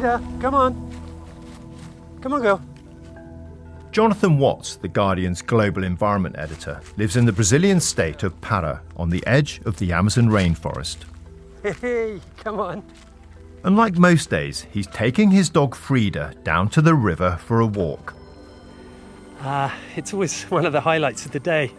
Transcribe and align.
Frida, 0.00 0.22
come 0.40 0.54
on. 0.54 0.72
Come 2.22 2.32
on, 2.32 2.40
girl. 2.40 2.62
Jonathan 3.92 4.38
Watts, 4.38 4.76
The 4.76 4.88
Guardian's 4.88 5.42
global 5.42 5.84
environment 5.84 6.36
editor, 6.38 6.80
lives 6.96 7.16
in 7.16 7.26
the 7.26 7.32
Brazilian 7.32 7.80
state 7.80 8.22
of 8.22 8.40
Para 8.40 8.80
on 8.96 9.10
the 9.10 9.22
edge 9.26 9.60
of 9.66 9.76
the 9.78 9.92
Amazon 9.92 10.28
rainforest. 10.28 11.04
Hey, 11.62 12.18
come 12.38 12.58
on. 12.58 12.82
Unlike 13.64 13.98
most 13.98 14.30
days, 14.30 14.66
he's 14.70 14.86
taking 14.86 15.30
his 15.30 15.50
dog 15.50 15.74
Frida 15.74 16.32
down 16.44 16.70
to 16.70 16.80
the 16.80 16.94
river 16.94 17.38
for 17.44 17.60
a 17.60 17.66
walk. 17.66 18.14
Ah, 19.42 19.76
it's 19.96 20.14
always 20.14 20.44
one 20.44 20.64
of 20.64 20.72
the 20.72 20.80
highlights 20.80 21.26
of 21.26 21.32
the 21.32 21.40
day. 21.40 21.72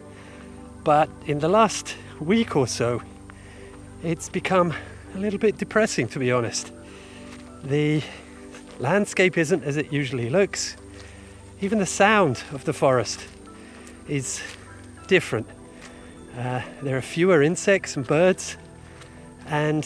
But 0.84 1.10
in 1.26 1.40
the 1.40 1.50
last 1.50 1.96
week 2.20 2.56
or 2.56 2.68
so, 2.68 3.02
it's 4.04 4.30
become 4.30 4.76
a 5.16 5.18
little 5.18 5.40
bit 5.40 5.58
depressing, 5.58 6.08
to 6.10 6.20
be 6.20 6.32
honest. 6.32 6.72
The 7.64 8.02
landscape 8.80 9.38
isn't 9.38 9.64
as 9.64 9.78
it 9.78 9.94
usually 9.94 10.30
looks. 10.30 10.76
Even 11.62 11.80
the 11.80 11.86
sound 11.86 12.44
of 12.52 12.66
the 12.66 12.74
forest 12.74 13.26
is 14.08 14.42
different. 15.08 15.48
Uh, 16.38 16.62
there 16.82 16.98
are 16.98 17.02
fewer 17.02 17.44
insects 17.44 17.96
and 17.96 18.08
birds, 18.08 18.58
and 19.48 19.86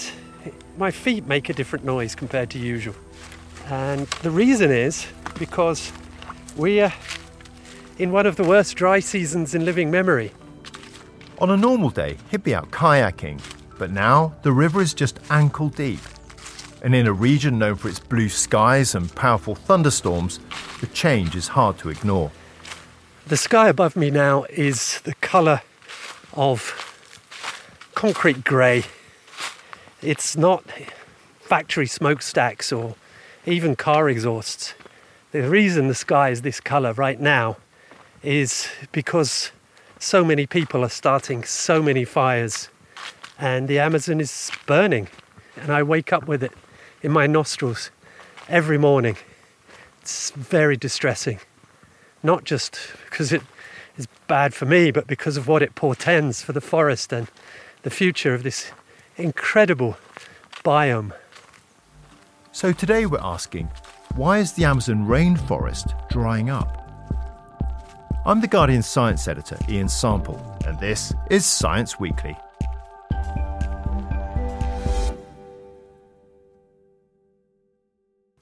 my 0.78 0.92
feet 0.92 1.28
make 1.28 1.50
a 1.50 1.54
different 1.54 1.84
noise 1.84 2.16
compared 2.16 2.50
to 2.52 2.60
usual. 2.60 2.96
And 3.68 4.08
the 4.22 4.32
reason 4.32 4.72
is 4.72 5.08
because 5.38 5.92
we 6.56 6.80
are 6.82 6.94
in 7.98 8.12
one 8.12 8.26
of 8.26 8.36
the 8.36 8.44
worst 8.44 8.76
dry 8.76 9.00
seasons 9.00 9.56
in 9.56 9.66
living 9.66 9.90
memory. 9.92 10.32
On 11.40 11.50
a 11.50 11.58
normal 11.58 11.90
day, 11.90 12.18
he'd 12.32 12.44
be 12.44 12.56
out 12.56 12.72
kayaking, 12.72 13.42
but 13.78 13.92
now 13.92 14.36
the 14.44 14.52
river 14.52 14.82
is 14.82 14.94
just 14.94 15.20
ankle 15.30 15.70
deep. 15.70 16.00
And 16.86 16.94
in 16.94 17.08
a 17.08 17.14
region 17.14 17.58
known 17.58 17.78
for 17.78 17.90
its 17.90 17.98
blue 17.98 18.30
skies 18.30 18.94
and 18.94 19.14
powerful 19.16 19.56
thunderstorms, 19.56 20.40
the 20.82 20.86
change 20.86 21.36
is 21.36 21.48
hard 21.48 21.80
to 21.80 21.90
ignore. 21.90 22.30
The 23.26 23.38
sky 23.38 23.70
above 23.70 23.96
me 23.96 24.12
now 24.12 24.46
is 24.52 25.02
the 25.02 25.16
colour 25.16 25.64
of 26.34 26.62
concrete 27.96 28.44
grey. 28.44 28.84
It's 30.04 30.38
not 30.38 30.64
factory 31.40 31.88
smokestacks 31.88 32.72
or 32.72 32.94
even 33.48 33.76
car 33.76 34.08
exhausts. 34.08 34.76
The 35.32 35.50
reason 35.50 35.88
the 35.88 35.96
sky 35.96 36.30
is 36.30 36.44
this 36.44 36.60
colour 36.60 36.94
right 36.94 37.20
now 37.20 37.58
is 38.22 38.70
because 38.92 39.52
so 39.98 40.24
many 40.24 40.46
people 40.46 40.86
are 40.86 40.90
starting 40.90 41.46
so 41.46 41.82
many 41.82 42.06
fires 42.06 42.70
and 43.40 43.68
the 43.68 43.80
Amazon 43.80 44.22
is 44.22 44.52
burning 44.68 45.08
and 45.58 45.72
I 45.72 45.82
wake 45.82 46.14
up 46.14 46.28
with 46.28 46.44
it 46.44 46.52
in 47.06 47.12
my 47.12 47.28
nostrils 47.28 47.92
every 48.50 48.80
morning. 48.80 49.16
It's 50.02 50.32
very 50.32 50.76
distressing. 50.76 51.40
Not 52.24 52.46
just 52.46 52.80
because 53.08 53.32
it 53.32 53.44
is 53.96 54.08
bad 54.28 54.56
for 54.56 54.66
me, 54.66 54.90
but 54.90 55.06
because 55.06 55.38
of 55.38 55.48
what 55.48 55.62
it 55.62 55.76
portends 55.76 56.42
for 56.42 56.52
the 56.52 56.62
forest 56.62 57.14
and 57.14 57.30
the 57.84 57.92
future 57.92 58.34
of 58.34 58.42
this 58.42 58.72
incredible 59.18 59.98
biome. 60.64 61.14
So 62.52 62.74
today 62.74 63.06
we're 63.06 63.20
asking 63.20 63.70
why 64.16 64.40
is 64.40 64.54
the 64.54 64.66
Amazon 64.66 65.06
rainforest 65.06 65.94
drying 66.10 66.50
up? 66.50 66.82
I'm 68.26 68.42
The 68.42 68.48
Guardian 68.48 68.82
science 68.82 69.28
editor, 69.28 69.60
Ian 69.70 69.90
Sample, 69.90 70.58
and 70.66 70.80
this 70.80 71.14
is 71.30 71.46
Science 71.46 72.00
Weekly. 72.00 72.36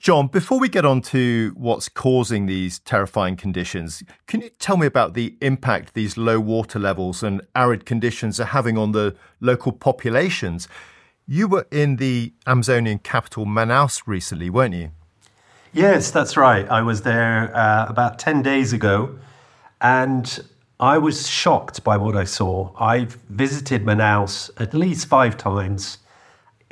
Jon, 0.04 0.28
before 0.28 0.60
we 0.60 0.68
get 0.68 0.84
on 0.84 1.00
to 1.02 1.54
what's 1.56 1.88
causing 1.88 2.46
these 2.46 2.80
terrifying 2.80 3.38
conditions, 3.38 4.04
can 4.28 4.42
you 4.42 4.50
tell 4.50 4.76
me 4.76 4.86
about 4.86 5.14
the 5.14 5.38
impact 5.40 5.94
these 5.94 6.18
low 6.18 6.42
water 6.42 6.78
levels 6.78 7.24
and 7.24 7.42
arid 7.56 7.86
conditions 7.86 8.38
are 8.38 8.48
having 8.48 8.78
on 8.78 8.92
the 8.92 9.16
local 9.40 9.72
populations? 9.72 10.68
You 11.26 11.48
were 11.48 11.66
in 11.72 11.96
the 11.96 12.34
Amazonian 12.46 13.00
capital, 13.00 13.46
Manaus, 13.46 14.02
recently, 14.06 14.50
weren't 14.50 14.76
you? 14.76 14.92
Yes, 15.72 16.12
that's 16.12 16.36
right. 16.36 16.68
I 16.68 16.82
was 16.82 17.04
there 17.04 17.56
uh, 17.56 17.86
about 17.88 18.20
10 18.20 18.42
days 18.42 18.74
ago 18.74 19.18
and 19.80 20.44
I 20.82 20.98
was 20.98 21.30
shocked 21.30 21.82
by 21.86 21.96
what 21.96 22.18
I 22.18 22.26
saw. 22.26 22.76
I've 22.78 23.14
visited 23.30 23.86
Manaus 23.86 24.52
at 24.58 24.74
least 24.74 25.08
five 25.08 25.38
times. 25.38 26.00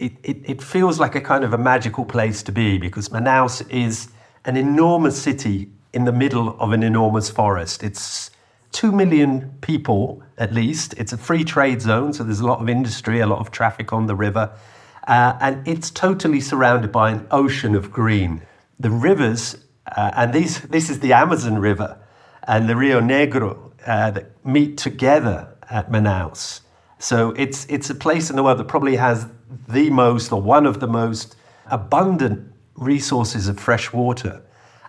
It, 0.02 0.14
it, 0.24 0.38
it 0.44 0.62
feels 0.64 1.00
like 1.00 1.14
a 1.14 1.22
kind 1.22 1.44
of 1.44 1.54
a 1.54 1.60
magical 1.60 2.06
place 2.06 2.42
to 2.44 2.52
be 2.52 2.80
because 2.80 3.10
Manaus 3.10 3.62
is 3.70 4.10
an 4.46 4.58
enormous 4.58 5.22
city 5.22 5.70
in 5.94 6.06
the 6.06 6.12
middle 6.12 6.60
of 6.60 6.72
an 6.72 6.82
enormous 6.82 7.30
forest. 7.30 7.84
It's 7.84 8.32
2 8.72 8.92
million 8.92 9.54
people 9.62 10.24
at 10.40 10.54
least. 10.54 10.96
It's 10.98 11.14
a 11.14 11.18
free 11.18 11.44
trade 11.44 11.82
zone, 11.82 12.14
so 12.14 12.24
there's 12.24 12.40
a 12.40 12.48
lot 12.48 12.62
of 12.62 12.68
industry, 12.68 13.20
a 13.20 13.28
lot 13.28 13.40
of 13.40 13.52
traffic 13.52 13.94
on 13.94 14.08
the 14.08 14.16
river. 14.16 14.52
Uh, 15.08 15.38
and 15.40 15.68
it's 15.68 15.92
totally 15.92 16.40
surrounded 16.40 16.92
by 16.92 17.12
an 17.12 17.28
ocean 17.30 17.76
of 17.76 17.92
green. 17.92 18.42
The 18.80 18.90
rivers, 18.90 19.58
uh, 19.96 20.12
and 20.16 20.34
these, 20.34 20.62
this 20.62 20.90
is 20.90 21.00
the 21.00 21.14
Amazon 21.14 21.60
River 21.60 22.00
and 22.48 22.68
the 22.68 22.76
Rio 22.76 23.02
Negro 23.02 23.72
uh, 23.86 24.10
that 24.12 24.46
meet 24.46 24.78
together 24.78 25.56
at 25.70 25.92
Manaus. 25.92 26.62
So 26.98 27.32
it's, 27.32 27.66
it's 27.66 27.90
a 27.90 27.96
place 27.96 28.30
in 28.30 28.36
the 28.36 28.44
world 28.44 28.60
that 28.60 28.68
probably 28.68 28.96
has 28.96 29.28
the 29.68 29.90
most 29.90 30.32
or 30.32 30.42
one 30.42 30.66
of 30.66 30.80
the 30.80 30.88
most 30.88 31.36
abundant 31.68 32.52
resources 32.76 33.48
of 33.48 33.60
fresh 33.60 33.94
water. 33.94 34.42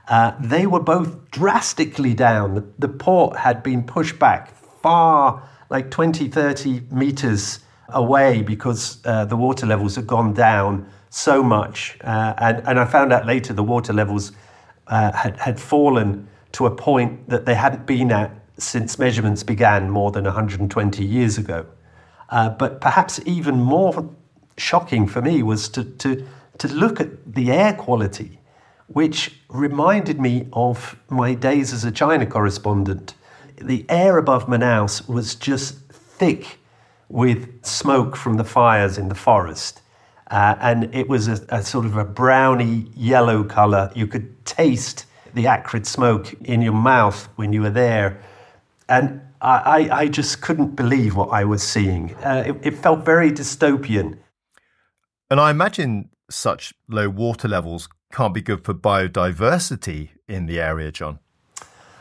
Uh, 0.09 0.32
they 0.41 0.67
were 0.67 0.81
both 0.81 1.31
drastically 1.31 2.14
down. 2.14 2.73
The, 2.79 2.88
port 2.88 3.37
had 3.37 3.62
been 3.62 3.85
pushed 3.85 4.19
back 4.19 4.55
far, 4.82 5.49
like 5.70 5.91
20, 5.91 6.29
30 6.29 6.82
meters 6.91 7.61
away 7.88 8.43
because 8.43 8.99
uh, 9.05 9.25
the 9.25 9.37
water 9.37 9.67
levels 9.67 9.97
had 9.97 10.06
gone 10.06 10.32
down 10.32 10.87
so 11.11 11.43
much. 11.43 11.99
Uh, 12.03 12.35
and, 12.38 12.67
and 12.67 12.81
I 12.81 12.85
found 12.85 13.12
out 13.12 13.26
later 13.26 13.53
the 13.53 13.62
water 13.62 13.93
levels 13.93 14.32
uh, 14.88 15.12
had, 15.12 15.38
had 15.38 15.61
fallen 15.61 16.29
to 16.53 16.67
a 16.67 16.70
point 16.70 17.29
that 17.29 17.47
they 17.47 17.55
hadn't 17.55 17.87
been 17.87 18.11
at 18.11 18.31
since 18.59 18.99
measurements 18.99 19.43
began 19.43 19.91
more 19.91 20.11
than 20.11 20.25
120 20.25 21.05
years 21.05 21.38
ago. 21.38 21.67
Uh, 22.29 22.49
but 22.50 22.81
perhaps 22.81 23.20
even 23.25 23.61
more 23.61 24.11
shocking 24.56 25.06
for 25.06 25.22
me 25.22 25.43
was 25.43 25.69
to, 25.70 25.84
to, 25.84 26.26
to 26.58 26.69
look 26.69 27.00
at 27.00 27.34
the 27.34 27.50
air 27.50 27.75
quality, 27.75 28.38
which 28.87 29.38
reminded 29.49 30.20
me 30.20 30.49
of 30.52 30.96
my 31.08 31.34
days 31.34 31.72
as 31.72 31.84
a 31.84 31.90
China 31.90 32.26
correspondent. 32.26 33.14
The 33.60 33.87
air 33.88 34.19
above 34.19 34.46
Manaus 34.46 35.08
was 35.08 35.34
just 35.34 35.78
thick 35.90 36.58
with 37.08 37.64
smoke 37.64 38.16
from 38.16 38.34
the 38.34 38.44
fires 38.44 38.99
in 38.99 39.08
the 39.08 39.14
forest. 39.14 39.81
Uh, 40.31 40.56
and 40.60 40.94
it 40.94 41.08
was 41.08 41.28
a, 41.28 41.44
a, 41.50 41.62
sort 41.62 41.84
of 41.84 41.96
a 41.96 42.04
browny 42.04 42.90
yellow 42.96 43.44
color. 43.44 43.93
You 43.94 44.06
could 44.06 44.44
taste 44.46 45.04
the 45.34 45.46
acrid 45.46 45.87
smoke 45.87 46.32
in 46.44 46.62
your 46.62 46.72
mouth 46.72 47.28
when 47.37 47.52
you 47.52 47.60
were 47.60 47.70
there. 47.70 48.22
And 48.88 49.20
I, 49.43 49.88
I 49.90 50.08
just 50.08 50.40
couldn't 50.40 50.76
believe 50.76 51.16
what 51.16 51.31
I 51.31 51.44
was 51.44 51.62
seeing. 51.62 52.14
Uh, 52.16 52.44
it, 52.46 52.56
it 52.62 52.76
felt 52.76 53.04
very 53.04 53.31
dystopian. 53.31 54.16
And 55.32 55.40
I 55.40 55.50
imagine 55.50 56.11
such 56.29 56.75
low 56.90 57.08
water 57.08 57.49
levels 57.49 57.88
can't 58.12 58.34
be 58.34 58.43
good 58.43 58.67
for 58.67 58.75
biodiversity 58.75 60.11
in 60.29 60.44
the 60.44 60.61
area, 60.61 60.93
Jon. 60.93 61.20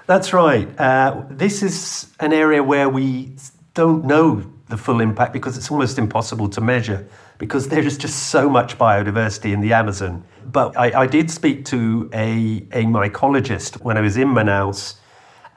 That's 0.06 0.34
right. 0.34 0.68
Uh, 0.78 1.24
this 1.30 1.64
is 1.64 2.14
an 2.20 2.34
area 2.34 2.62
where 2.62 2.90
we 2.90 3.38
don't 3.74 4.04
know 4.04 4.44
the 4.68 4.76
full 4.76 5.00
impact 5.00 5.32
because 5.32 5.58
it's 5.58 5.72
almost 5.72 5.98
impossible 5.98 6.50
to 6.50 6.60
measure 6.60 7.08
because 7.38 7.70
there 7.70 7.80
is 7.80 7.98
just 7.98 8.32
so 8.32 8.50
much 8.50 8.78
biodiversity 8.78 9.54
in 9.54 9.62
the 9.62 9.72
Amazon. 9.72 10.26
But 10.52 10.78
I, 10.78 11.04
I 11.04 11.08
did 11.08 11.32
speak 11.32 11.64
to 11.68 12.10
a, 12.14 12.68
a 12.74 12.84
mycologist 12.84 13.82
when 13.82 13.96
I 13.96 14.02
was 14.02 14.18
in 14.18 14.28
Manaus, 14.28 14.96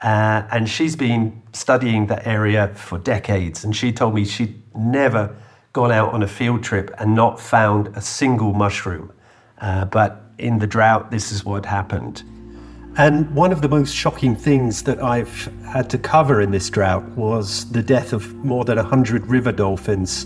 uh, 0.01 0.43
and 0.49 0.69
she's 0.69 0.95
been 0.95 1.43
studying 1.51 2.07
that 2.07 2.25
area 2.25 2.69
for 2.73 2.97
decades. 2.99 3.65
And 3.65 3.75
she 3.75 3.91
told 3.91 4.15
me 4.15 4.23
she'd 4.23 4.63
never 4.73 5.35
gone 5.75 5.91
out 5.91 6.13
on 6.13 6.23
a 6.23 6.27
field 6.27 6.63
trip 6.63 6.89
and 6.99 7.13
not 7.13 7.37
found 7.37 7.89
a 7.97 8.01
single 8.01 8.53
mushroom. 8.53 9.11
Uh, 9.59 9.83
but 9.83 10.21
in 10.37 10.57
the 10.57 10.65
drought, 10.65 11.11
this 11.11 11.33
is 11.33 11.43
what 11.43 11.65
happened. 11.65 12.23
And 12.97 13.29
one 13.35 13.51
of 13.51 13.61
the 13.61 13.67
most 13.67 13.93
shocking 13.93 14.37
things 14.37 14.83
that 14.83 15.03
I've 15.03 15.51
had 15.65 15.89
to 15.89 15.97
cover 15.97 16.39
in 16.39 16.51
this 16.51 16.69
drought 16.69 17.03
was 17.17 17.69
the 17.73 17.83
death 17.83 18.13
of 18.13 18.33
more 18.35 18.63
than 18.63 18.77
100 18.77 19.27
river 19.27 19.51
dolphins 19.51 20.23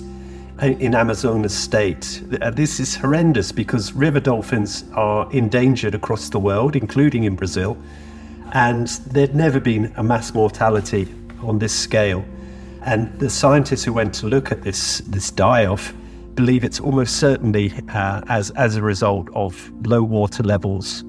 in 0.62 0.94
Amazonas 0.94 1.57
state. 1.57 2.22
This 2.54 2.80
is 2.80 2.95
horrendous 2.95 3.52
because 3.52 3.94
river 3.94 4.19
dolphins 4.19 4.86
are 4.94 5.31
endangered 5.31 5.95
across 5.95 6.30
the 6.30 6.38
world, 6.40 6.75
including 6.75 7.24
in 7.24 7.36
Brazil, 7.36 7.75
and 8.54 8.88
there'd 9.13 9.34
never 9.34 9.60
been 9.60 9.92
a 9.98 10.04
mass 10.04 10.31
mortality 10.31 11.07
on 11.42 11.57
this 11.57 11.74
scale. 11.74 12.24
And 12.81 13.18
the 13.20 13.30
scientists 13.30 13.84
who 13.84 13.94
went 13.94 14.14
to 14.16 14.28
look 14.28 14.52
at 14.52 14.62
this, 14.62 15.00
this 15.00 15.31
die 15.31 15.66
off 15.66 15.94
believe 16.36 16.64
it's 16.64 16.80
almost 16.80 17.18
certainly 17.18 17.74
uh, 17.94 18.22
as, 18.28 18.52
as 18.52 18.78
a 18.78 18.81
result 18.81 19.28
of 19.36 19.72
low 19.86 20.02
water 20.02 20.44
levels 20.44 21.02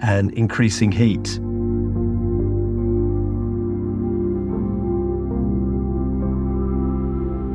and 0.00 0.32
increasing 0.32 0.90
heat. 0.90 1.38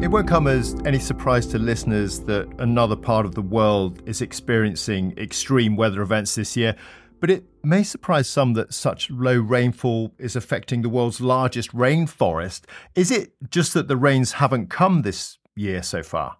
It 0.03 0.11
won't 0.11 0.27
come 0.27 0.47
as 0.47 0.75
any 0.85 0.99
surprise 0.99 1.47
to 1.47 1.57
listeners 1.57 2.19
that 2.21 2.47
another 2.59 2.97
part 2.97 3.25
of 3.25 3.35
the 3.35 3.41
world 3.41 4.03
is 4.05 4.21
experiencing 4.21 5.13
extreme 5.17 5.77
weather 5.77 6.01
events 6.01 6.35
this 6.35 6.57
year, 6.57 6.75
but 7.23 7.31
it 7.31 7.45
may 7.63 7.83
surprise 7.83 8.27
some 8.27 8.51
that 8.51 8.73
such 8.73 9.09
low 9.09 9.39
rainfall 9.39 10.13
is 10.19 10.35
affecting 10.35 10.81
the 10.81 10.89
world's 10.89 11.21
largest 11.21 11.73
rainforest. 11.73 12.63
Is 12.95 13.11
it 13.11 13.31
just 13.49 13.73
that 13.75 13.87
the 13.87 13.95
rains 13.95 14.33
haven't 14.33 14.69
come 14.69 15.03
this 15.03 15.37
year 15.55 15.81
so 15.83 16.03
far? 16.03 16.35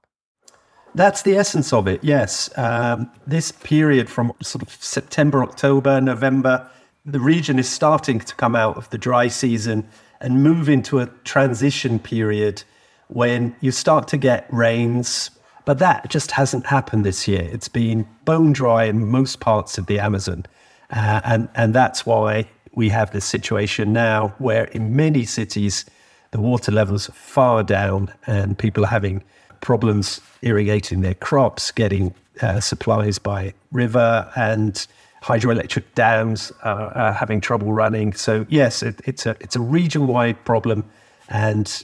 That's 0.93 1.21
the 1.21 1.37
essence 1.37 1.71
of 1.71 1.87
it, 1.87 2.03
yes. 2.03 2.49
Um, 2.57 3.09
this 3.25 3.49
period 3.49 4.09
from 4.09 4.33
sort 4.41 4.61
of 4.61 4.71
September, 4.71 5.41
October, 5.41 6.01
November, 6.01 6.69
the 7.05 7.21
region 7.21 7.59
is 7.59 7.69
starting 7.69 8.19
to 8.19 8.35
come 8.35 8.53
out 8.53 8.75
of 8.75 8.89
the 8.89 8.97
dry 8.97 9.29
season 9.29 9.87
and 10.19 10.43
move 10.43 10.67
into 10.67 10.99
a 10.99 11.07
transition 11.23 11.97
period 11.97 12.61
when 13.07 13.55
you 13.61 13.71
start 13.71 14.09
to 14.09 14.17
get 14.17 14.47
rains. 14.51 15.31
But 15.63 15.79
that 15.79 16.09
just 16.09 16.31
hasn't 16.31 16.65
happened 16.65 17.05
this 17.05 17.25
year. 17.25 17.47
It's 17.53 17.69
been 17.69 18.05
bone 18.25 18.51
dry 18.51 18.83
in 18.83 19.07
most 19.07 19.39
parts 19.39 19.77
of 19.77 19.85
the 19.85 19.97
Amazon. 19.97 20.45
Uh, 20.91 21.21
and, 21.23 21.49
and 21.55 21.73
that's 21.73 22.05
why 22.05 22.47
we 22.75 22.89
have 22.89 23.11
this 23.11 23.25
situation 23.25 23.93
now 23.93 24.33
where 24.37 24.65
in 24.65 24.95
many 24.95 25.25
cities, 25.25 25.85
the 26.31 26.39
water 26.39 26.71
levels 26.71 27.09
are 27.09 27.13
far 27.13 27.63
down 27.63 28.11
and 28.25 28.57
people 28.57 28.83
are 28.83 28.89
having 28.89 29.23
problems 29.61 30.19
irrigating 30.41 31.01
their 31.01 31.13
crops, 31.13 31.71
getting 31.71 32.13
uh, 32.41 32.59
supplies 32.59 33.19
by 33.19 33.53
river, 33.71 34.29
and 34.35 34.87
hydroelectric 35.23 35.83
dams 35.95 36.51
are, 36.63 36.91
are 36.97 37.13
having 37.13 37.39
trouble 37.39 37.71
running. 37.71 38.13
So 38.13 38.45
yes, 38.49 38.83
it, 38.83 39.01
it's 39.05 39.25
a 39.25 39.35
it's 39.39 39.55
a 39.55 39.61
region 39.61 40.07
wide 40.07 40.43
problem, 40.43 40.83
and 41.29 41.83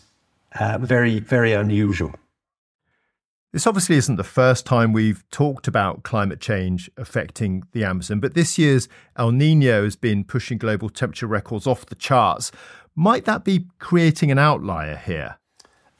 uh, 0.59 0.77
very 0.79 1.19
very 1.19 1.53
unusual. 1.53 2.13
This 3.51 3.65
obviously 3.65 3.95
isn't 3.95 4.17
the 4.17 4.23
first 4.23 4.67
time 4.67 4.93
we've 4.93 5.27
talked 5.31 5.67
about 5.67 6.03
climate 6.03 6.39
change 6.39 6.89
affecting 6.97 7.63
the 7.71 7.83
Amazon, 7.83 8.19
but 8.19 8.35
this 8.35 8.59
year's 8.59 8.87
El 9.17 9.31
Nino 9.31 9.83
has 9.83 9.95
been 9.95 10.23
pushing 10.23 10.59
global 10.59 10.87
temperature 10.87 11.25
records 11.25 11.65
off 11.65 11.87
the 11.87 11.95
charts. 11.95 12.51
Might 12.95 13.25
that 13.25 13.43
be 13.43 13.65
creating 13.79 14.29
an 14.29 14.37
outlier 14.37 14.97
here? 14.97 15.39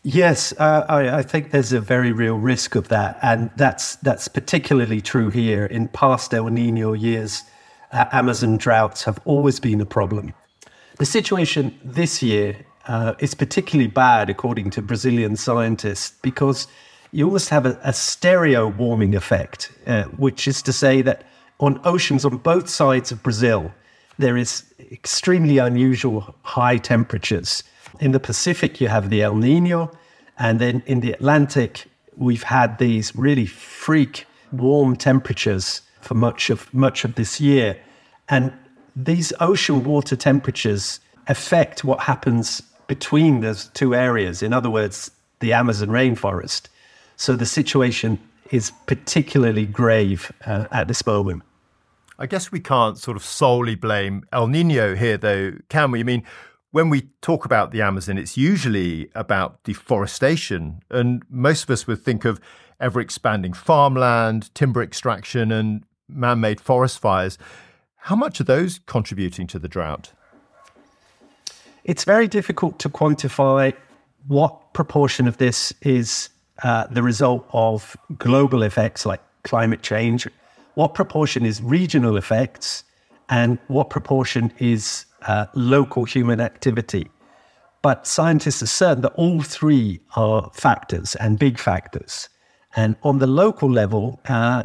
Yes, 0.03 0.53
uh, 0.59 0.85
I, 0.87 1.17
I, 1.17 1.23
think 1.23 1.49
there's 1.49 1.73
a 1.73 1.81
very 1.81 2.11
real 2.11 2.37
risk 2.37 2.75
of 2.75 2.87
that, 2.87 3.17
and 3.21 3.49
that's 3.57 3.95
that's 3.97 4.27
particularly 4.27 5.01
true 5.01 5.29
here. 5.29 5.65
In 5.65 5.87
past 5.87 6.33
El 6.33 6.47
Nino 6.47 6.93
years, 6.93 7.43
uh, 7.91 8.05
Amazon 8.11 8.57
droughts 8.57 9.03
have 9.03 9.19
always 9.25 9.59
been 9.59 9.81
a 9.81 9.85
problem. 9.85 10.33
The 10.99 11.05
situation 11.05 11.77
this 11.83 12.21
year 12.21 12.65
uh, 12.87 13.15
is 13.19 13.33
particularly 13.33 13.89
bad, 13.89 14.29
according 14.29 14.69
to 14.71 14.81
Brazilian 14.81 15.35
scientists, 15.35 16.17
because 16.21 16.67
you 17.11 17.25
almost 17.25 17.49
have 17.49 17.65
a, 17.65 17.79
a 17.83 17.93
stereo 17.93 18.67
warming 18.67 19.15
effect, 19.15 19.71
uh, 19.87 20.03
which 20.17 20.47
is 20.47 20.61
to 20.63 20.73
say 20.73 21.01
that 21.01 21.23
on 21.59 21.79
oceans 21.83 22.25
on 22.25 22.37
both 22.37 22.69
sides 22.69 23.11
of 23.11 23.21
Brazil, 23.23 23.73
there 24.17 24.37
is 24.37 24.63
extremely 24.91 25.57
unusual 25.57 26.35
high 26.43 26.77
temperatures 26.77 27.63
in 27.99 28.11
the 28.11 28.19
Pacific, 28.19 28.79
you 28.79 28.87
have 28.87 29.09
the 29.09 29.21
El 29.21 29.35
Nino. 29.35 29.91
And 30.37 30.59
then 30.59 30.83
in 30.85 31.01
the 31.01 31.11
Atlantic, 31.11 31.85
we've 32.15 32.43
had 32.43 32.77
these 32.77 33.15
really 33.15 33.45
freak 33.45 34.25
warm 34.51 34.95
temperatures 34.95 35.81
for 36.01 36.15
much 36.15 36.49
of 36.49 36.73
much 36.73 37.03
of 37.03 37.15
this 37.15 37.41
year. 37.41 37.77
And 38.29 38.53
these 38.95 39.33
ocean 39.39 39.83
water 39.83 40.15
temperatures 40.15 40.99
affect 41.27 41.83
what 41.83 42.01
happens 42.01 42.61
between 42.87 43.41
those 43.41 43.67
two 43.73 43.93
areas. 43.93 44.41
In 44.41 44.53
other 44.53 44.69
words, 44.69 45.11
the 45.39 45.53
Amazon 45.53 45.89
rainforest. 45.89 46.67
So 47.19 47.35
the 47.35 47.45
situation 47.45 48.17
is 48.49 48.71
particularly 48.87 49.65
grave 49.65 50.31
uh, 50.45 50.67
at 50.71 50.87
this 50.87 51.05
moment. 51.05 51.43
I 52.17 52.25
guess 52.27 52.49
we 52.49 52.61
can't 52.61 52.97
sort 52.97 53.17
of 53.17 53.23
solely 53.23 53.75
blame 53.75 54.23
El 54.31 54.47
Nino 54.47 54.95
here, 54.95 55.17
though, 55.17 55.51
can 55.67 55.91
we? 55.91 55.99
I 55.99 56.03
mean, 56.03 56.23
when 56.71 56.89
we 56.89 57.09
talk 57.21 57.43
about 57.43 57.71
the 57.71 57.81
Amazon, 57.81 58.17
it's 58.17 58.37
usually 58.37 59.09
about 59.15 59.61
deforestation. 59.63 60.81
And 60.89 61.23
most 61.29 61.63
of 61.63 61.69
us 61.71 61.85
would 61.87 62.01
think 62.01 62.23
of 62.23 62.39
ever 62.79 63.01
expanding 63.01 63.51
farmland, 63.51 64.55
timber 64.55 64.81
extraction, 64.81 65.51
and 65.51 65.83
man 66.07 66.39
made 66.39 66.61
forest 66.61 66.99
fires. 66.99 67.37
How 67.97 68.15
much 68.15 68.39
are 68.39 68.45
those 68.45 68.79
contributing 68.85 69.45
to 69.47 69.59
the 69.59 69.67
drought? 69.67 70.13
it's 71.85 72.03
very 72.03 72.27
difficult 72.27 72.77
to 72.77 72.87
quantify 72.87 73.73
what 74.27 74.73
proportion 74.73 75.27
of 75.27 75.37
this 75.37 75.73
is 75.81 76.29
uh, 76.63 76.87
the 76.87 77.03
result 77.03 77.47
of 77.53 77.95
global 78.17 78.63
effects 78.63 79.05
like 79.05 79.21
climate 79.43 79.81
change, 79.81 80.27
what 80.75 80.93
proportion 80.93 81.45
is 81.45 81.61
regional 81.61 82.17
effects, 82.17 82.83
and 83.29 83.59
what 83.67 83.89
proportion 83.89 84.51
is 84.59 85.05
uh, 85.23 85.45
local 85.53 86.03
human 86.03 86.39
activity. 86.39 87.09
But 87.81 88.07
scientists 88.07 88.69
certain 88.71 89.01
that 89.03 89.13
all 89.13 89.41
three 89.41 90.01
are 90.15 90.49
factors 90.53 91.15
and 91.15 91.39
big 91.39 91.57
factors. 91.57 92.29
And 92.75 92.95
on 93.03 93.19
the 93.19 93.27
local 93.27 93.69
level, 93.69 94.19
uh, 94.27 94.63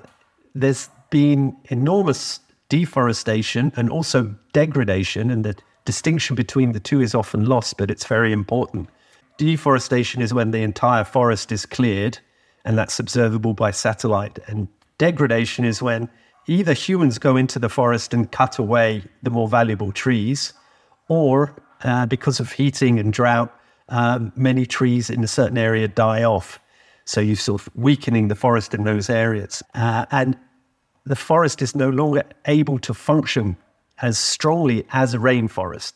there's 0.54 0.88
been 1.10 1.56
enormous 1.66 2.40
deforestation 2.68 3.72
and 3.76 3.90
also 3.90 4.34
degradation, 4.52 5.30
and 5.30 5.44
the 5.44 5.54
distinction 5.84 6.34
between 6.34 6.72
the 6.72 6.80
two 6.80 7.00
is 7.00 7.14
often 7.14 7.46
lost, 7.46 7.76
but 7.76 7.90
it's 7.90 8.06
very 8.06 8.32
important. 8.32 8.88
Deforestation 9.36 10.22
is 10.22 10.32
when 10.32 10.52
the 10.52 10.62
entire 10.62 11.04
forest 11.04 11.50
is 11.50 11.66
cleared, 11.66 12.18
and 12.64 12.78
that's 12.78 12.98
observable 13.00 13.52
by 13.52 13.70
satellite. 13.70 14.38
And 14.46 14.68
degradation 14.98 15.64
is 15.64 15.82
when 15.82 16.08
either 16.46 16.72
humans 16.72 17.18
go 17.18 17.36
into 17.36 17.58
the 17.58 17.68
forest 17.68 18.14
and 18.14 18.30
cut 18.30 18.58
away 18.58 19.02
the 19.22 19.30
more 19.30 19.48
valuable 19.48 19.92
trees, 19.92 20.52
or 21.08 21.54
uh, 21.82 22.06
because 22.06 22.40
of 22.40 22.52
heating 22.52 22.98
and 22.98 23.12
drought, 23.12 23.52
um, 23.88 24.32
many 24.36 24.66
trees 24.66 25.10
in 25.10 25.22
a 25.24 25.28
certain 25.28 25.58
area 25.58 25.88
die 25.88 26.22
off. 26.22 26.60
So 27.04 27.20
you're 27.20 27.36
sort 27.36 27.62
of 27.62 27.68
weakening 27.74 28.28
the 28.28 28.34
forest 28.34 28.72
in 28.72 28.84
those 28.84 29.10
areas. 29.10 29.62
Uh, 29.74 30.06
and 30.10 30.38
the 31.04 31.16
forest 31.16 31.60
is 31.60 31.74
no 31.74 31.90
longer 31.90 32.22
able 32.46 32.78
to 32.78 32.94
function 32.94 33.56
as 34.00 34.18
strongly 34.18 34.86
as 34.90 35.12
a 35.12 35.18
rainforest. 35.18 35.94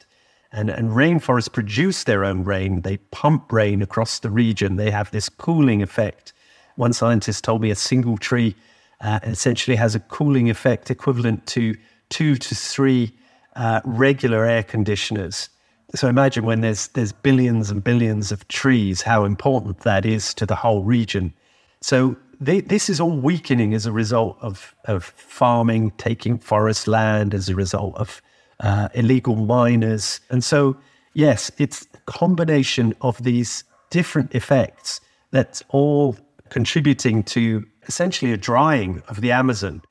And, 0.50 0.70
and 0.70 0.90
rainforests 0.90 1.52
produce 1.52 2.04
their 2.04 2.24
own 2.24 2.42
rain. 2.44 2.80
They 2.80 2.96
pump 3.10 3.52
rain 3.52 3.82
across 3.82 4.18
the 4.18 4.30
region. 4.30 4.76
They 4.76 4.90
have 4.90 5.10
this 5.10 5.28
cooling 5.28 5.82
effect. 5.82 6.32
One 6.76 6.92
scientist 6.92 7.44
told 7.44 7.60
me 7.60 7.70
a 7.70 7.74
single 7.74 8.16
tree 8.16 8.54
uh, 9.00 9.20
essentially 9.22 9.76
has 9.76 9.94
a 9.94 10.00
cooling 10.00 10.48
effect 10.48 10.90
equivalent 10.90 11.46
to 11.48 11.76
two 12.08 12.36
to 12.36 12.54
three 12.54 13.12
uh, 13.56 13.80
regular 13.84 14.44
air 14.44 14.62
conditioners. 14.62 15.50
So 15.94 16.08
imagine 16.08 16.44
when 16.44 16.60
there's 16.60 16.88
there's 16.88 17.12
billions 17.12 17.70
and 17.70 17.82
billions 17.82 18.30
of 18.30 18.46
trees, 18.48 19.02
how 19.02 19.24
important 19.24 19.80
that 19.80 20.04
is 20.04 20.34
to 20.34 20.46
the 20.46 20.54
whole 20.54 20.82
region. 20.82 21.32
So 21.80 22.16
they, 22.40 22.60
this 22.60 22.88
is 22.88 23.00
all 23.00 23.16
weakening 23.16 23.74
as 23.74 23.86
a 23.86 23.92
result 23.92 24.36
of 24.40 24.74
of 24.84 25.04
farming, 25.04 25.92
taking 25.92 26.38
forest 26.38 26.86
land, 26.86 27.34
as 27.34 27.48
a 27.48 27.54
result 27.54 27.96
of 27.96 28.20
uh, 28.60 28.88
illegal 28.94 29.36
miners, 29.36 30.20
and 30.30 30.42
so 30.42 30.76
yes, 31.14 31.50
it's 31.58 31.86
a 31.94 31.98
combination 32.06 32.94
of 33.00 33.22
these 33.22 33.64
different 33.90 34.34
effects 34.34 35.00
that's 35.30 35.62
all 35.68 36.16
contributing 36.48 37.22
to 37.22 37.64
essentially 37.86 38.32
a 38.32 38.36
drying 38.36 39.02
of 39.08 39.20
the 39.20 39.32
Amazon. 39.32 39.82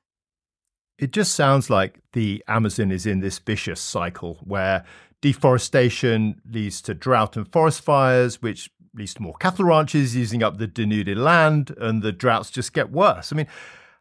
It 0.97 1.11
just 1.11 1.35
sounds 1.35 1.69
like 1.69 1.99
the 2.13 2.43
Amazon 2.47 2.91
is 2.91 3.05
in 3.05 3.19
this 3.19 3.37
vicious 3.39 3.79
cycle 3.79 4.39
where 4.43 4.83
Deforestation 5.21 6.41
leads 6.49 6.81
to 6.83 6.93
drought 6.93 7.35
and 7.37 7.51
forest 7.51 7.81
fires, 7.81 8.41
which 8.41 8.69
leads 8.93 9.13
to 9.15 9.21
more 9.21 9.35
cattle 9.35 9.65
ranches 9.65 10.15
using 10.15 10.43
up 10.43 10.57
the 10.57 10.67
denuded 10.67 11.17
land, 11.17 11.75
and 11.77 12.01
the 12.01 12.11
droughts 12.11 12.49
just 12.49 12.73
get 12.73 12.91
worse. 12.91 13.31
I 13.31 13.35
mean, 13.35 13.47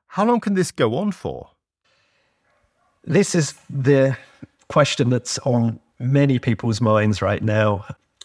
how 0.08 0.24
long 0.24 0.40
can 0.40 0.54
this 0.54 0.70
go 0.70 0.94
on 0.96 1.12
for? 1.12 1.50
This 3.04 3.34
is 3.34 3.54
the 3.68 4.16
question 4.68 5.10
that's 5.10 5.38
on 5.40 5.80
many 5.98 6.38
people's 6.38 6.80
minds 6.80 7.22
right 7.22 7.42
now. 7.42 7.84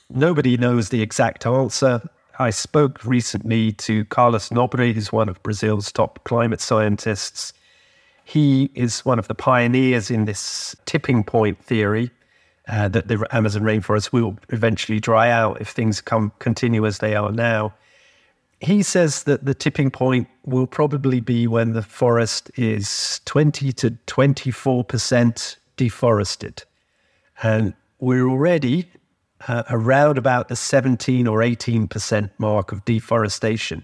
Nobody 0.10 0.57
knows 0.57 0.89
the 0.89 1.01
exact 1.01 1.45
answer. 1.45 2.01
I 2.39 2.50
spoke 2.50 3.05
recently 3.05 3.71
to 3.74 4.05
Carlos 4.05 4.50
Nobre, 4.50 4.93
who's 4.93 5.12
one 5.12 5.29
of 5.29 5.41
Brazil's 5.43 5.91
top 5.91 6.24
climate 6.24 6.60
scientists. 6.62 7.53
He 8.25 8.69
is 8.74 9.05
one 9.05 9.19
of 9.19 9.27
the 9.27 9.36
pioneers 9.36 10.10
in 10.10 10.25
this 10.25 10.75
tipping 10.86 11.24
point 11.24 11.63
theory, 11.63 12.10
uh, 12.67 12.88
that 12.89 13.07
the 13.07 13.27
Amazon 13.31 13.63
rainforest 13.63 14.12
will 14.12 14.38
eventually 14.50 15.00
dry 15.00 15.29
out 15.29 15.62
if 15.62 15.69
things 15.69 16.01
come 16.01 16.31
continue 16.39 16.86
as 16.86 16.98
they 17.00 17.15
are 17.15 17.31
now. 17.31 17.74
He 18.60 18.83
says 18.83 19.24
that 19.24 19.45
the 19.45 19.55
tipping 19.55 19.89
point 19.89 20.27
will 20.45 20.67
probably 20.67 21.19
be 21.19 21.48
when 21.48 21.74
the 21.74 21.81
forest 21.81 22.51
is 22.55 23.19
20 23.25 23.71
to 23.74 23.91
24% 24.07 25.55
deforested. 25.82 26.64
And 27.42 27.74
we're 28.00 28.30
already 28.30 28.88
uh, 29.48 29.64
around 29.72 30.20
about 30.20 30.48
the 30.48 30.56
17 30.56 31.26
or 31.26 31.40
18% 31.40 32.30
mark 32.38 32.72
of 32.72 32.86
deforestation. 32.86 33.84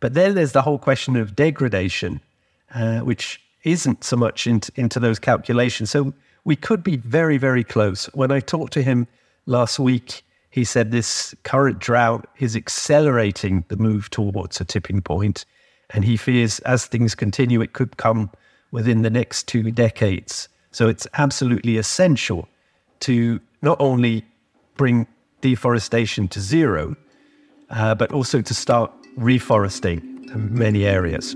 But 0.00 0.12
then 0.12 0.34
there's 0.34 0.52
the 0.52 0.60
whole 0.60 0.78
question 0.78 1.16
of 1.16 1.34
degradation, 1.34 2.20
uh, 2.74 2.98
which 2.98 3.40
isn't 3.64 4.04
so 4.04 4.16
much 4.16 4.46
into, 4.46 4.70
into 4.74 5.00
those 5.00 5.18
calculations. 5.18 5.88
So 5.90 6.12
we 6.44 6.54
could 6.54 6.82
be 6.82 6.98
very, 6.98 7.38
very 7.38 7.64
close. 7.64 8.04
When 8.12 8.30
I 8.30 8.40
talked 8.40 8.74
to 8.74 8.82
him 8.82 9.06
last 9.46 9.78
week, 9.78 10.22
he 10.50 10.64
said 10.64 10.90
this 10.90 11.34
current 11.44 11.78
drought 11.78 12.26
is 12.38 12.54
accelerating 12.54 13.64
the 13.68 13.78
move 13.78 14.10
towards 14.10 14.60
a 14.60 14.66
tipping 14.66 15.00
point, 15.00 15.46
and 15.88 16.04
he 16.04 16.18
fears 16.18 16.58
as 16.60 16.84
things 16.84 17.14
continue, 17.14 17.62
it 17.62 17.72
could 17.72 17.96
come 17.96 18.30
within 18.70 19.00
the 19.00 19.10
next 19.10 19.48
two 19.48 19.70
decades. 19.70 20.50
So 20.76 20.88
it's 20.88 21.06
absolutely 21.14 21.78
essential 21.78 22.50
to 23.00 23.40
not 23.62 23.80
only 23.80 24.26
bring 24.76 25.06
deforestation 25.40 26.28
to 26.28 26.38
zero, 26.38 26.94
uh, 27.70 27.94
but 27.94 28.12
also 28.12 28.42
to 28.42 28.52
start 28.52 28.92
reforesting 29.16 30.02
many 30.34 30.84
areas. 30.84 31.34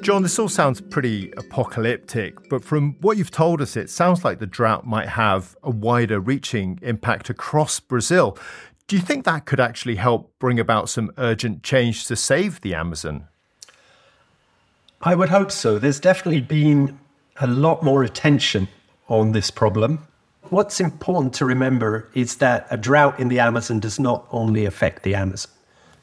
Jon, 0.00 0.22
this 0.22 0.38
all 0.38 0.48
sounds 0.48 0.80
pretty 0.80 1.30
apocalyptic, 1.36 2.48
but 2.48 2.64
from 2.64 2.96
what 3.02 3.18
you've 3.18 3.30
told 3.30 3.60
us, 3.60 3.76
it 3.76 3.90
sounds 3.90 4.24
like 4.24 4.38
the 4.38 4.46
drought 4.46 4.86
might 4.86 5.10
have 5.10 5.54
a 5.62 5.70
wider 5.70 6.20
reaching 6.20 6.78
impact 6.80 7.28
across 7.28 7.80
Brazil. 7.80 8.38
Do 8.86 8.96
you 8.96 9.02
think 9.02 9.26
that 9.26 9.44
could 9.44 9.60
actually 9.60 9.96
help 9.96 10.32
bring 10.38 10.58
about 10.58 10.88
some 10.88 11.12
urgent 11.18 11.62
change 11.62 12.06
to 12.06 12.16
save 12.16 12.62
the 12.62 12.74
Amazon? 12.74 13.28
I 15.06 15.14
would 15.14 15.28
hope 15.28 15.52
so. 15.52 15.78
There's 15.78 16.00
definitely 16.00 16.40
been 16.40 16.98
a 17.38 17.46
lot 17.46 17.82
more 17.82 18.02
attention 18.04 18.68
on 19.06 19.32
this 19.32 19.50
problem. 19.50 20.08
What's 20.48 20.80
important 20.80 21.34
to 21.34 21.44
remember 21.44 22.08
is 22.14 22.36
that 22.36 22.66
a 22.70 22.78
drought 22.78 23.20
in 23.20 23.28
the 23.28 23.38
Amazon 23.38 23.80
does 23.80 24.00
not 24.00 24.26
only 24.32 24.64
affect 24.64 25.02
the 25.02 25.14
Amazon. 25.14 25.52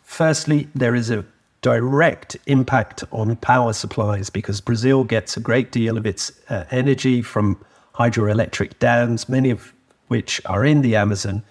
Firstly, 0.04 0.68
there 0.76 0.94
is 0.94 1.10
a 1.10 1.26
direct 1.64 2.38
impact 2.46 3.04
on 3.12 3.36
power 3.38 3.74
supplies 3.74 4.30
because 4.30 4.62
Brazil 4.62 5.04
gets 5.04 5.36
a 5.36 5.40
great 5.40 5.72
deal 5.72 5.98
of 5.98 6.06
its 6.06 6.32
uh, 6.50 6.66
energy 6.70 7.24
from 7.24 7.60
hydroelectric 7.96 8.78
dams, 8.78 9.28
many 9.28 9.50
of 9.50 9.74
which 10.10 10.40
are 10.46 10.64
in 10.64 10.84
the 10.84 10.96
Amazon. 10.96 11.42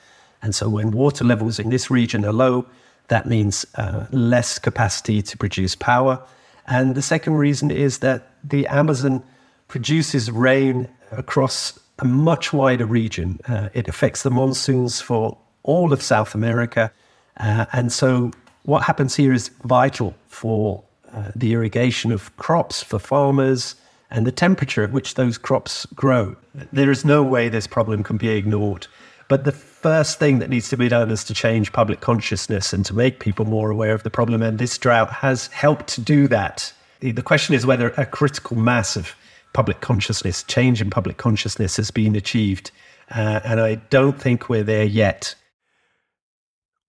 And 0.40 0.54
so 0.54 0.69
when 0.69 0.92
water 0.92 1.25
levels 1.25 1.59
in 1.59 1.71
this 1.71 1.90
region 1.90 2.25
are 2.25 2.33
low, 2.33 2.66
that 3.09 3.26
means 3.26 3.66
uh, 3.75 4.07
less 4.12 4.61
capacity 4.61 5.21
to 5.23 5.37
produce 5.37 5.75
power. 5.75 6.25
And 6.67 6.95
the 6.95 7.02
second 7.02 7.35
reason 7.35 7.71
is 7.71 7.99
that 7.99 8.31
the 8.43 8.67
Amazon 8.67 9.23
produces 9.69 10.31
rain 10.31 10.88
across 11.12 11.79
a 11.99 12.05
much 12.05 12.52
wider 12.52 12.87
region. 12.87 13.38
Uh, 13.47 13.69
it 13.75 13.88
affects 13.88 14.23
the 14.23 14.31
monsoons 14.31 15.00
for 15.00 15.37
all 15.62 15.93
of 15.93 16.02
South 16.02 16.35
America. 16.35 16.93
Uh, 17.37 17.67
and 17.73 17.93
so 17.93 18.31
what 18.64 18.85
happens 18.85 19.17
here 19.17 19.33
is 19.33 19.49
vital 19.64 20.14
for 20.29 20.83
uh, 21.12 21.31
the 21.35 21.52
irrigation 21.52 22.12
of 22.12 22.35
crops 22.37 22.83
for 22.83 22.99
farmers 22.99 23.75
and 24.11 24.26
the 24.26 24.33
temperature 24.33 24.83
at 24.83 24.93
which 24.93 25.14
those 25.14 25.38
crops 25.38 25.87
grow. 25.95 26.37
There 26.73 26.90
is 26.90 27.05
no 27.05 27.23
way 27.23 27.49
this 27.49 27.67
problem 27.67 28.02
can 28.02 28.17
be 28.17 28.29
ignored. 28.29 28.87
But 29.31 29.45
the 29.45 29.53
first 29.53 30.19
thing 30.19 30.41
that 30.41 30.51
needs 30.51 30.69
to 30.71 30.77
be 30.77 30.89
done 30.89 31.09
is 31.13 31.23
to 31.23 31.35
change 31.35 31.73
public 31.73 32.01
consciousness 32.01 32.73
and 32.73 32.85
to 32.85 32.93
make 32.93 33.21
people 33.21 33.45
more 33.45 33.71
aware 33.71 33.95
of 33.95 34.03
the 34.03 34.11
problem. 34.11 34.43
And 34.43 34.59
this 34.59 34.77
drought 34.77 35.13
has 35.13 35.47
helped 35.47 35.87
to 35.91 36.01
do 36.01 36.27
that. 36.27 36.73
The 36.99 37.23
question 37.23 37.55
is 37.55 37.65
whether 37.65 37.91
a 37.91 38.05
critical 38.05 38.57
mass 38.57 38.97
of 38.97 39.15
public 39.53 39.81
consciousness, 39.81 40.43
change 40.43 40.83
in 40.83 40.91
public 40.91 41.17
consciousness, 41.17 41.77
has 41.77 41.93
been 41.93 42.17
achieved. 42.17 42.73
Uh, 43.09 43.39
and 43.45 43.61
I 43.61 43.77
don't 43.77 44.21
think 44.21 44.49
we're 44.49 44.65
there 44.65 44.85
yet. 44.85 45.37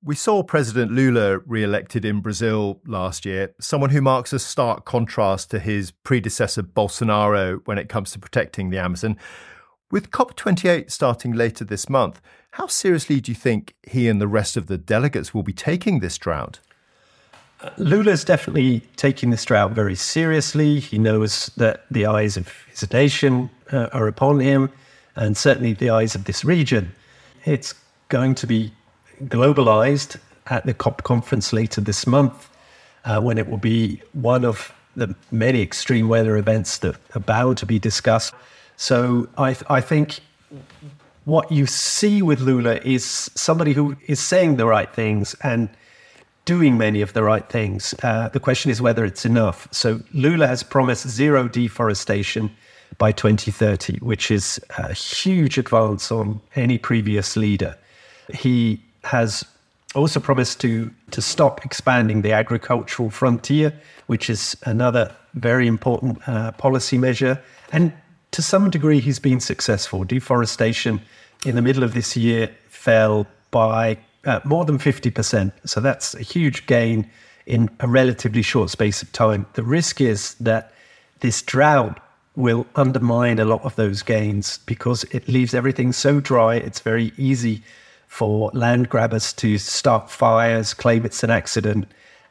We 0.03 0.15
saw 0.15 0.41
President 0.41 0.91
Lula 0.91 1.37
re 1.45 1.63
elected 1.63 2.05
in 2.05 2.21
Brazil 2.21 2.81
last 2.87 3.23
year, 3.23 3.53
someone 3.61 3.91
who 3.91 4.01
marks 4.01 4.33
a 4.33 4.39
stark 4.39 4.85
contrast 4.85 5.51
to 5.51 5.59
his 5.59 5.91
predecessor 5.91 6.63
Bolsonaro 6.63 7.61
when 7.65 7.77
it 7.77 7.87
comes 7.87 8.11
to 8.13 8.19
protecting 8.19 8.71
the 8.71 8.79
Amazon. 8.79 9.19
With 9.91 10.09
COP28 10.09 10.89
starting 10.89 11.33
later 11.33 11.65
this 11.65 11.89
month, 11.89 12.21
how 12.51 12.67
seriously 12.67 13.19
do 13.19 13.29
you 13.29 13.35
think 13.35 13.75
he 13.83 14.07
and 14.07 14.21
the 14.21 14.27
rest 14.27 14.55
of 14.55 14.67
the 14.67 14.77
delegates 14.77 15.33
will 15.33 15.43
be 15.43 15.51
taking 15.51 15.99
this 15.99 16.17
drought? 16.17 16.59
Lula's 17.77 18.23
definitely 18.23 18.79
taking 18.95 19.29
this 19.31 19.43
drought 19.43 19.71
very 19.71 19.95
seriously. 19.95 20.79
He 20.79 20.97
knows 20.97 21.51
that 21.57 21.85
the 21.91 22.05
eyes 22.05 22.37
of 22.37 22.47
his 22.69 22.91
nation 22.91 23.49
uh, 23.71 23.89
are 23.91 24.07
upon 24.07 24.39
him, 24.39 24.69
and 25.17 25.35
certainly 25.35 25.73
the 25.73 25.89
eyes 25.89 26.15
of 26.15 26.23
this 26.23 26.45
region. 26.45 26.93
It's 27.45 27.75
going 28.07 28.35
to 28.35 28.47
be 28.47 28.73
globalized 29.25 30.17
at 30.47 30.65
the 30.65 30.73
COP 30.73 31.03
conference 31.03 31.51
later 31.51 31.81
this 31.81 32.07
month, 32.07 32.49
uh, 33.03 33.19
when 33.19 33.37
it 33.37 33.49
will 33.49 33.57
be 33.57 34.01
one 34.13 34.45
of 34.45 34.73
the 34.95 35.15
many 35.31 35.61
extreme 35.61 36.07
weather 36.07 36.37
events 36.37 36.77
that 36.79 36.95
are 37.13 37.19
bound 37.19 37.57
to 37.57 37.65
be 37.65 37.77
discussed. 37.77 38.33
So 38.81 39.29
I, 39.37 39.55
I 39.69 39.79
think 39.79 40.21
what 41.25 41.51
you 41.51 41.67
see 41.67 42.23
with 42.23 42.39
Lula 42.39 42.77
is 42.77 43.29
somebody 43.35 43.73
who 43.73 43.95
is 44.07 44.19
saying 44.19 44.55
the 44.55 44.65
right 44.65 44.91
things 44.91 45.35
and 45.43 45.69
doing 46.45 46.79
many 46.79 47.01
of 47.03 47.13
the 47.13 47.21
right 47.21 47.47
things. 47.47 47.93
Uh, 48.01 48.29
the 48.29 48.39
question 48.39 48.71
is 48.71 48.81
whether 48.81 49.05
it's 49.05 49.23
enough. 49.23 49.67
So 49.69 49.99
Lula 50.13 50.47
has 50.47 50.63
promised 50.63 51.07
zero 51.07 51.47
deforestation 51.47 52.49
by 52.97 53.11
2030, 53.11 53.99
which 53.99 54.31
is 54.31 54.59
a 54.79 54.93
huge 54.93 55.59
advance 55.59 56.11
on 56.11 56.41
any 56.55 56.79
previous 56.79 57.37
leader. 57.37 57.77
He 58.33 58.81
has 59.03 59.45
also 59.93 60.19
promised 60.19 60.59
to, 60.61 60.89
to 61.11 61.21
stop 61.21 61.63
expanding 61.63 62.23
the 62.23 62.31
agricultural 62.31 63.11
frontier, 63.11 63.79
which 64.07 64.27
is 64.27 64.57
another 64.63 65.15
very 65.35 65.67
important 65.67 66.27
uh, 66.27 66.51
policy 66.53 66.97
measure. 66.97 67.39
And 67.71 67.93
to 68.31 68.41
some 68.41 68.69
degree, 68.69 68.99
he's 68.99 69.19
been 69.19 69.39
successful. 69.39 70.03
Deforestation 70.03 71.01
in 71.45 71.55
the 71.55 71.61
middle 71.61 71.83
of 71.83 71.93
this 71.93 72.15
year 72.15 72.49
fell 72.67 73.27
by 73.51 73.97
uh, 74.25 74.39
more 74.43 74.65
than 74.65 74.77
50%. 74.77 75.51
So 75.65 75.81
that's 75.81 76.13
a 76.13 76.21
huge 76.21 76.65
gain 76.65 77.09
in 77.45 77.69
a 77.79 77.87
relatively 77.87 78.41
short 78.41 78.69
space 78.69 79.01
of 79.01 79.11
time. 79.11 79.45
The 79.53 79.63
risk 79.63 79.99
is 79.99 80.35
that 80.35 80.73
this 81.19 81.41
drought 81.41 81.99
will 82.35 82.65
undermine 82.75 83.39
a 83.39 83.45
lot 83.45 83.61
of 83.63 83.75
those 83.75 84.01
gains 84.01 84.59
because 84.59 85.03
it 85.05 85.27
leaves 85.27 85.53
everything 85.53 85.91
so 85.91 86.19
dry. 86.19 86.55
It's 86.55 86.79
very 86.79 87.11
easy 87.17 87.63
for 88.07 88.51
land 88.53 88.89
grabbers 88.89 89.33
to 89.33 89.57
start 89.57 90.09
fires, 90.09 90.73
claim 90.73 91.05
it's 91.05 91.23
an 91.23 91.29
accident, 91.29 91.87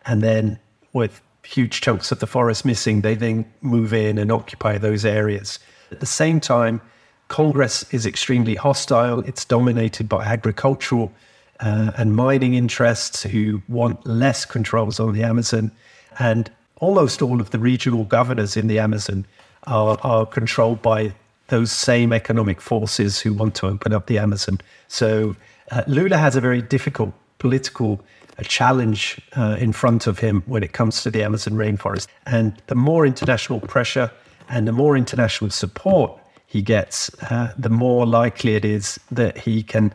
and 0.06 0.22
then 0.22 0.58
with 0.92 1.20
huge 1.42 1.80
chunks 1.80 2.12
of 2.12 2.20
the 2.20 2.26
forest 2.26 2.64
missing, 2.64 3.00
they 3.00 3.14
then 3.14 3.50
move 3.60 3.92
in 3.92 4.18
and 4.18 4.30
occupy 4.30 4.78
those 4.78 5.04
areas. 5.04 5.58
At 5.90 6.00
the 6.00 6.06
same 6.06 6.40
time, 6.40 6.80
Congress 7.28 7.84
is 7.92 8.06
extremely 8.06 8.54
hostile. 8.54 9.20
It's 9.20 9.44
dominated 9.44 10.08
by 10.08 10.24
agricultural 10.24 11.12
uh, 11.60 11.92
and 11.96 12.16
mining 12.16 12.54
interests 12.54 13.22
who 13.22 13.62
want 13.68 14.04
less 14.06 14.44
controls 14.44 14.98
on 14.98 15.12
the 15.12 15.22
Amazon. 15.22 15.70
And 16.18 16.50
almost 16.76 17.22
all 17.22 17.40
of 17.40 17.50
the 17.50 17.58
regional 17.58 18.04
governors 18.04 18.56
in 18.56 18.66
the 18.66 18.78
Amazon 18.78 19.26
are, 19.64 19.98
are 20.02 20.26
controlled 20.26 20.82
by 20.82 21.12
those 21.48 21.70
same 21.70 22.12
economic 22.12 22.60
forces 22.60 23.20
who 23.20 23.34
want 23.34 23.54
to 23.56 23.66
open 23.66 23.92
up 23.92 24.06
the 24.06 24.18
Amazon. 24.18 24.58
So 24.88 25.36
uh, 25.70 25.82
Lula 25.86 26.16
has 26.16 26.36
a 26.36 26.40
very 26.40 26.62
difficult 26.62 27.12
political 27.38 28.00
uh, 28.38 28.42
challenge 28.42 29.20
uh, 29.36 29.56
in 29.58 29.72
front 29.72 30.06
of 30.06 30.18
him 30.18 30.42
when 30.46 30.62
it 30.62 30.72
comes 30.72 31.02
to 31.02 31.10
the 31.10 31.22
Amazon 31.22 31.54
rainforest. 31.54 32.06
And 32.26 32.60
the 32.68 32.74
more 32.74 33.04
international 33.04 33.60
pressure 33.60 34.10
and 34.50 34.68
the 34.68 34.72
more 34.72 34.96
international 34.96 35.50
support 35.50 36.20
he 36.46 36.60
gets, 36.60 37.10
uh, 37.30 37.54
the 37.56 37.70
more 37.70 38.04
likely 38.04 38.56
it 38.56 38.64
is 38.64 38.98
that 39.10 39.38
he 39.38 39.62
can 39.62 39.94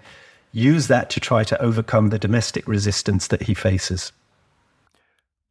use 0.53 0.87
that 0.87 1.09
to 1.09 1.19
try 1.19 1.43
to 1.43 1.61
overcome 1.61 2.09
the 2.09 2.17
domestic 2.17 2.65
resistance 2.65 3.27
that 3.27 3.43
he 3.43 3.53
faces. 3.53 4.13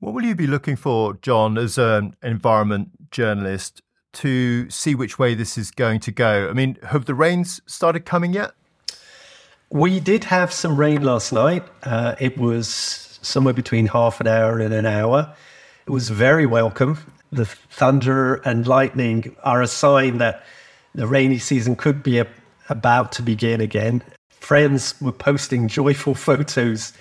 What 0.00 0.14
will 0.14 0.25
you 0.25 0.34
be 0.34 0.46
looking 0.46 0.76
for, 0.76 1.14
Jon, 1.20 1.58
as 1.58 1.76
an 1.76 2.16
environment 2.23 3.11
journalist, 3.11 3.82
to 4.14 4.68
see 4.70 4.94
which 4.94 5.18
way 5.18 5.34
this 5.34 5.58
is 5.58 5.70
going 5.70 6.00
to 6.00 6.11
go? 6.11 6.49
I 6.49 6.54
mean, 6.54 6.78
have 6.84 7.04
the 7.04 7.14
rains 7.14 7.61
started 7.66 8.06
coming 8.06 8.32
yet? 8.32 8.52
We 9.70 10.00
did 10.00 10.25
have 10.25 10.52
some 10.52 10.76
rain 10.76 11.02
last 11.02 11.32
night. 11.32 11.64
Uh, 11.82 12.14
it 12.18 12.38
was 12.38 13.18
somewhere 13.20 13.55
between 13.55 13.87
half 13.87 14.20
an 14.20 14.26
hour 14.26 14.59
and 14.59 14.72
an 14.72 14.87
hour. 14.87 15.35
It 15.87 15.90
was 15.90 16.09
very 16.09 16.46
welcome. 16.46 16.98
The 17.35 17.47
thunder 17.47 18.37
and 18.37 18.64
lightning 18.64 19.35
are 19.42 19.61
a 19.61 19.66
sign 19.66 20.18
that 20.18 20.44
the 20.94 21.09
rainy 21.09 21.38
season 21.38 21.75
could 21.75 22.01
be 22.01 22.20
a, 22.20 22.29
about 22.68 23.11
to 23.12 23.23
begin 23.23 23.61
again. 23.61 24.05
Friends 24.31 24.94
were 25.01 25.11
posting 25.11 25.66
joyful 25.66 26.14
photos 26.29 26.92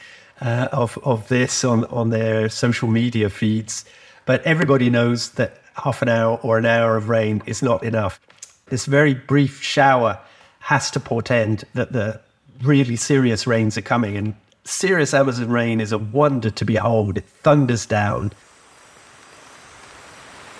uh, 0.41 0.69
of, 0.71 0.97
of 1.03 1.27
this 1.27 1.63
on, 1.63 1.85
on 1.85 2.09
their 2.09 2.49
social 2.49 2.87
media 2.87 3.29
feeds, 3.29 3.85
but 4.25 4.41
everybody 4.41 4.89
knows 4.89 5.29
that 5.33 5.61
half 5.75 6.01
an 6.01 6.09
hour 6.09 6.39
or 6.41 6.57
an 6.57 6.65
hour 6.65 6.97
of 6.97 7.09
rain 7.09 7.43
is 7.45 7.61
not 7.61 7.83
enough. 7.83 8.19
This 8.67 8.87
very 8.87 9.13
brief 9.13 9.61
shower 9.61 10.19
has 10.61 10.89
to 10.91 10.99
portend 10.99 11.63
that 11.75 11.91
the 11.91 12.19
really 12.63 12.95
serious 12.95 13.45
rains 13.45 13.77
are 13.77 13.83
coming. 13.83 14.17
And 14.17 14.33
serious 14.63 15.13
Amazon 15.13 15.51
rain 15.51 15.79
is 15.79 15.91
a 15.91 15.99
wonder 15.99 16.49
to 16.49 16.65
behold. 16.65 17.19
It 17.19 17.25
thunders 17.25 17.85
down. 17.85 18.31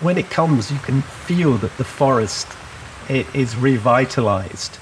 When 0.04 0.18
it 0.18 0.30
comes, 0.30 0.70
you 0.70 0.80
can 0.80 1.02
feel 1.02 1.54
that 1.60 1.78
the 1.78 1.86
forest 1.86 2.46
it 3.08 3.26
is 3.34 3.56
revitalized. 3.56 4.78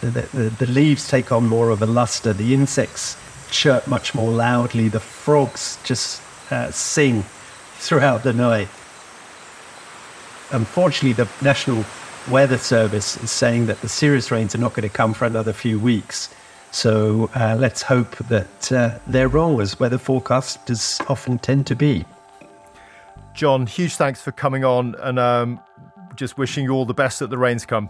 The, 0.00 0.10
the, 0.32 0.50
the 0.58 0.66
leaves 0.66 1.08
take 1.08 1.30
on 1.30 1.48
more 1.48 1.70
of 1.70 1.80
a 1.80 1.86
luster. 1.86 2.32
The 2.32 2.52
insects 2.52 3.16
chirp 3.52 3.86
much 3.86 4.16
more 4.16 4.32
loudly. 4.32 4.88
The 4.88 4.98
frogs 4.98 5.78
just 5.84 6.20
uh, 6.50 6.72
sing 6.72 7.22
throughout 7.76 8.24
the 8.24 8.32
night. 8.32 8.68
Unfortunately, 10.50 11.12
the 11.12 11.28
National 11.40 11.84
Weather 12.28 12.58
Service 12.58 13.16
is 13.18 13.30
saying 13.30 13.66
that 13.66 13.80
the 13.80 13.88
serious 13.88 14.32
rains 14.32 14.56
are 14.56 14.58
not 14.58 14.74
going 14.74 14.88
to 14.88 14.94
come 14.94 15.14
for 15.14 15.24
another 15.24 15.52
few 15.52 15.78
weeks. 15.78 16.34
So 16.72 17.30
uh, 17.36 17.56
let's 17.56 17.82
hope 17.82 18.16
that 18.28 18.72
uh, 18.72 18.98
they're 19.06 19.28
wrong, 19.28 19.60
as 19.60 19.78
weather 19.78 19.98
forecasters 19.98 21.00
often 21.08 21.38
tend 21.38 21.68
to 21.68 21.76
be. 21.76 22.04
Jon, 23.38 23.68
huge 23.68 23.94
thanks 23.94 24.20
for 24.20 24.32
coming 24.32 24.64
on 24.64 24.96
and 24.98 25.16
um, 25.16 25.60
just 26.16 26.36
wishing 26.36 26.64
you 26.64 26.72
all 26.72 26.84
the 26.84 26.92
best 26.92 27.20
that 27.20 27.30
the 27.30 27.38
rains 27.38 27.64
come. 27.64 27.88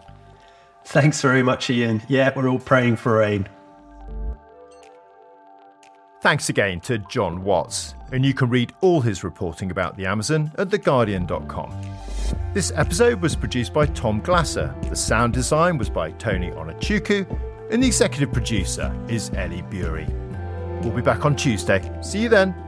Thanks 0.84 1.22
very 1.22 1.42
much, 1.42 1.70
Ian. 1.70 2.02
Yeah, 2.06 2.34
we're 2.36 2.50
all 2.50 2.58
praying 2.58 2.96
for 2.96 3.16
rain. 3.16 3.48
Thanks 6.20 6.50
again 6.50 6.80
to 6.80 6.98
Jon 6.98 7.44
Watts, 7.44 7.94
and 8.12 8.26
you 8.26 8.34
can 8.34 8.50
read 8.50 8.74
all 8.82 9.00
his 9.00 9.24
reporting 9.24 9.70
about 9.70 9.96
the 9.96 10.04
Amazon 10.04 10.52
at 10.58 10.68
theguardian.com. 10.68 11.74
This 12.52 12.70
episode 12.76 13.22
was 13.22 13.34
produced 13.34 13.72
by 13.72 13.86
Tom 13.86 14.20
Glasser, 14.20 14.74
the 14.90 14.96
sound 14.96 15.32
design 15.32 15.78
was 15.78 15.88
by 15.88 16.10
Tony 16.12 16.50
Onuchukwu, 16.50 17.70
and 17.72 17.82
the 17.82 17.86
executive 17.86 18.34
producer 18.34 18.94
is 19.08 19.30
Ellie 19.32 19.62
Bury. 19.62 20.06
We'll 20.82 20.94
be 20.94 21.00
back 21.00 21.24
on 21.24 21.36
Tuesday. 21.36 21.90
See 22.02 22.20
you 22.20 22.28
then. 22.28 22.67